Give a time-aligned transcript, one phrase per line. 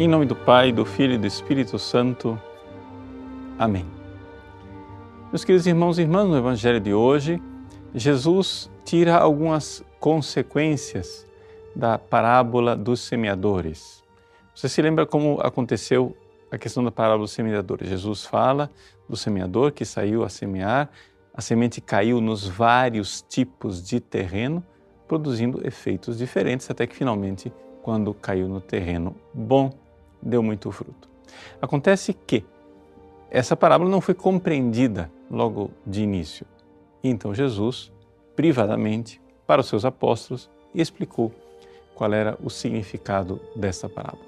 [0.00, 2.40] Em nome do Pai, do Filho e do Espírito Santo.
[3.58, 3.84] Amém.
[5.30, 7.38] Meus queridos irmãos e irmãs, no Evangelho de hoje,
[7.94, 11.26] Jesus tira algumas consequências
[11.76, 14.02] da parábola dos semeadores.
[14.54, 16.16] Você se lembra como aconteceu
[16.50, 17.86] a questão da parábola dos semeadores?
[17.86, 18.70] Jesus fala
[19.06, 20.88] do semeador que saiu a semear,
[21.34, 24.64] a semente caiu nos vários tipos de terreno,
[25.06, 29.70] produzindo efeitos diferentes, até que finalmente, quando caiu no terreno bom,
[30.22, 31.08] deu muito fruto.
[31.60, 32.44] Acontece que
[33.30, 36.46] essa parábola não foi compreendida logo de início.
[37.02, 37.92] Então Jesus,
[38.34, 41.32] privadamente, para os seus apóstolos, explicou
[41.94, 44.24] qual era o significado dessa parábola.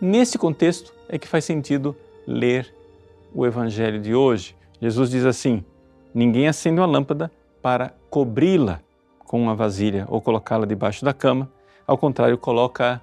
[0.00, 2.72] Nesse contexto é que faz sentido ler
[3.34, 4.56] o evangelho de hoje.
[4.80, 5.64] Jesus diz assim:
[6.14, 7.30] Ninguém acende uma lâmpada
[7.62, 8.80] para cobri-la
[9.18, 11.50] com uma vasilha ou colocá-la debaixo da cama.
[11.86, 13.00] Ao contrário, coloca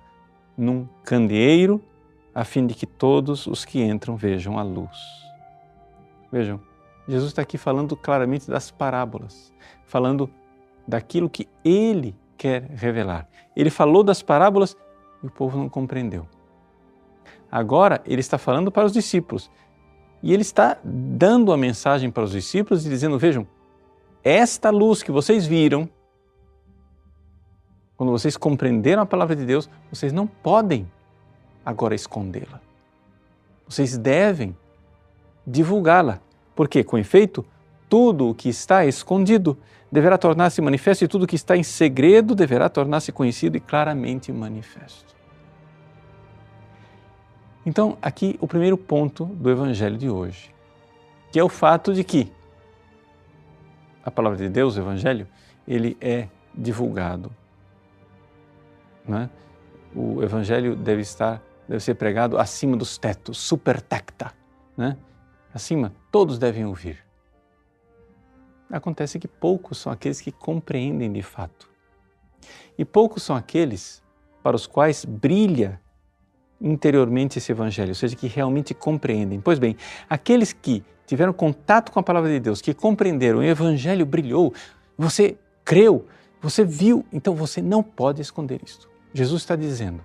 [0.57, 1.81] num candeeiro,
[2.33, 4.97] a fim de que todos os que entram vejam a luz.
[6.31, 6.59] Vejam,
[7.07, 9.53] Jesus está aqui falando claramente das parábolas,
[9.85, 10.29] falando
[10.87, 13.27] daquilo que ele quer revelar.
[13.55, 14.75] Ele falou das parábolas
[15.23, 16.27] e o povo não compreendeu.
[17.51, 19.49] Agora ele está falando para os discípulos
[20.21, 23.47] e ele está dando a mensagem para os discípulos e dizendo: Vejam,
[24.23, 25.87] esta luz que vocês viram,
[28.05, 30.87] quando vocês compreenderam a palavra de Deus, vocês não podem
[31.65, 32.61] agora escondê-la.
[33.67, 34.55] Vocês devem
[35.45, 36.19] divulgá-la,
[36.55, 37.43] porque, com efeito,
[37.89, 39.57] tudo o que está escondido
[39.91, 44.31] deverá tornar-se manifesto e tudo o que está em segredo deverá tornar-se conhecido e claramente
[44.31, 45.15] manifesto.
[47.65, 50.53] Então, aqui o primeiro ponto do Evangelho de hoje,
[51.31, 52.31] que é o fato de que
[54.03, 55.27] a palavra de Deus, o Evangelho,
[55.67, 57.31] ele é divulgado
[59.07, 59.29] né?
[59.95, 64.33] O evangelho deve estar, deve ser pregado acima dos tetos, super tecta,
[64.75, 64.97] né?
[65.53, 67.05] Acima, todos devem ouvir.
[68.69, 71.69] Acontece que poucos são aqueles que compreendem de fato.
[72.77, 74.03] E poucos são aqueles
[74.43, 75.79] para os quais brilha
[76.59, 79.39] interiormente esse evangelho, ou seja, que realmente compreendem.
[79.39, 79.77] Pois bem,
[80.09, 84.53] aqueles que tiveram contato com a palavra de Deus, que compreenderam, o evangelho brilhou,
[84.97, 86.05] você creu,
[86.41, 88.89] você viu, então você não pode esconder isto.
[89.15, 90.03] Jesus está dizendo: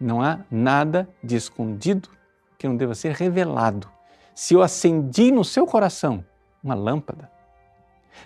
[0.00, 2.08] não há nada de escondido
[2.56, 3.88] que não deva ser revelado.
[4.32, 6.24] Se eu acendi no seu coração
[6.62, 7.28] uma lâmpada,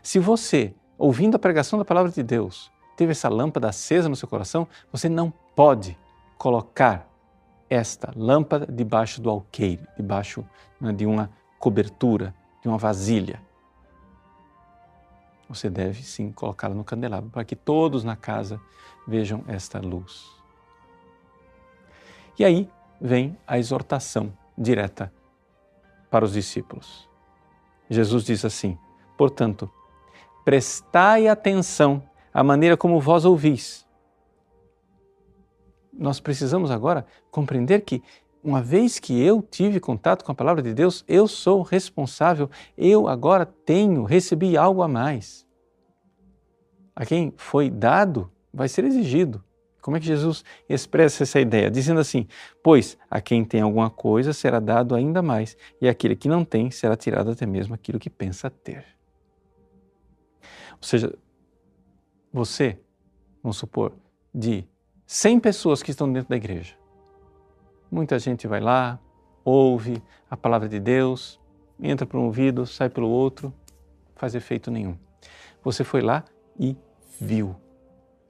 [0.02, 4.28] se você, ouvindo a pregação da palavra de Deus, teve essa lâmpada acesa no seu
[4.28, 5.98] coração, você não pode
[6.36, 7.08] colocar
[7.70, 10.44] esta lâmpada debaixo do alqueire, debaixo
[10.78, 13.40] né, de uma cobertura, de uma vasilha.
[15.48, 18.60] Você deve sim colocá-la no candelabro para que todos na casa
[19.06, 20.32] vejam esta luz.
[22.38, 22.68] E aí
[23.00, 25.12] vem a exortação direta
[26.10, 27.08] para os discípulos.
[27.88, 28.78] Jesus diz assim:
[29.16, 29.70] portanto,
[30.44, 33.86] prestai atenção à maneira como vós ouvis.
[35.92, 38.02] Nós precisamos agora compreender que,
[38.44, 43.08] uma vez que eu tive contato com a palavra de Deus, eu sou responsável, eu
[43.08, 45.46] agora tenho, recebi algo a mais.
[46.94, 49.42] A quem foi dado, vai ser exigido.
[49.80, 51.70] Como é que Jesus expressa essa ideia?
[51.70, 52.26] Dizendo assim:
[52.62, 56.70] Pois a quem tem alguma coisa será dado ainda mais, e aquele que não tem
[56.70, 58.84] será tirado até mesmo aquilo que pensa ter.
[60.72, 61.14] Ou seja,
[62.32, 62.78] você,
[63.42, 63.92] vamos supor,
[64.34, 64.66] de
[65.06, 66.74] 100 pessoas que estão dentro da igreja,
[67.94, 68.98] muita gente vai lá,
[69.44, 71.40] ouve a palavra de Deus,
[71.80, 73.54] entra por um ouvido, sai pelo outro,
[74.16, 74.96] faz efeito nenhum.
[75.62, 76.24] Você foi lá
[76.58, 76.76] e
[77.20, 77.56] viu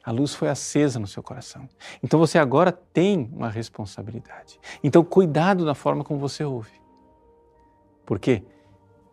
[0.04, 1.66] a luz foi acesa no seu coração.
[2.02, 4.60] Então você agora tem uma responsabilidade.
[4.82, 6.72] Então cuidado na forma como você ouve.
[8.04, 8.44] Porque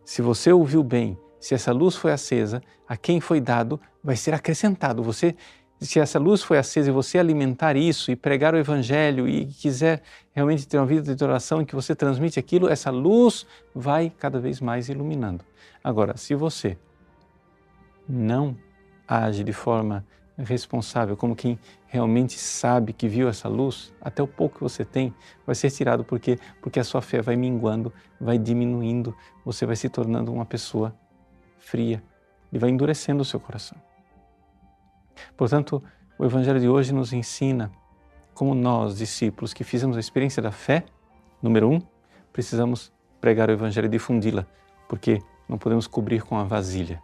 [0.04, 4.34] se você ouviu bem, se essa luz foi acesa, a quem foi dado vai ser
[4.34, 5.02] acrescentado.
[5.02, 5.34] Você
[5.82, 10.04] se essa luz foi acesa e você alimentar isso e pregar o evangelho e quiser
[10.32, 14.40] realmente ter uma vida de oração em que você transmite aquilo, essa luz vai cada
[14.40, 15.44] vez mais iluminando.
[15.84, 16.78] Agora, se você
[18.08, 18.56] não
[19.08, 20.06] age de forma
[20.38, 25.14] responsável, como quem realmente sabe que viu essa luz, até o pouco que você tem
[25.46, 29.90] vai ser tirado porque porque a sua fé vai minguando, vai diminuindo, você vai se
[29.90, 30.96] tornando uma pessoa
[31.58, 32.04] fria
[32.54, 33.78] e vai endurecendo o seu coração.
[35.36, 35.84] Portanto,
[36.18, 37.72] o evangelho de hoje nos ensina
[38.34, 40.86] como nós, discípulos que fizemos a experiência da fé,
[41.42, 41.82] número um,
[42.32, 44.46] precisamos pregar o evangelho e difundi-la,
[44.88, 47.02] porque não podemos cobrir com a vasilha.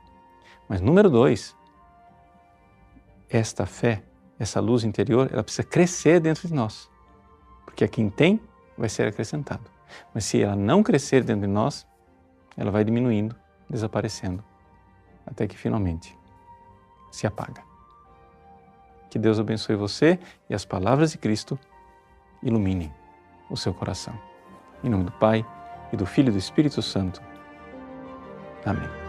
[0.68, 1.56] Mas número dois,
[3.30, 4.04] esta fé,
[4.40, 6.90] essa luz interior, ela precisa crescer dentro de nós.
[7.66, 8.40] Porque a quem tem
[8.78, 9.70] vai ser acrescentado.
[10.14, 11.88] Mas se ela não crescer dentro de nós,
[12.56, 13.36] ela vai diminuindo,
[13.70, 14.44] desaparecendo,
[15.26, 16.18] até que finalmente
[17.12, 17.67] se apaga.
[19.10, 20.20] Que Deus abençoe você
[20.50, 21.58] e as palavras de Cristo
[22.44, 22.94] iluminem
[23.50, 24.18] o seu coração.
[24.84, 25.46] Em nome do Pai
[25.92, 27.22] e do Filho e do Espírito Santo.
[28.66, 29.07] Amém.